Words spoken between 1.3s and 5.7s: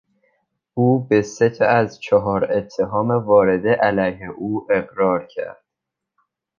تا از چهار اتهام وارده علیه او اقرار کرد.